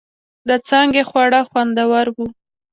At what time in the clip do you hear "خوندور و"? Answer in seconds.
1.49-2.17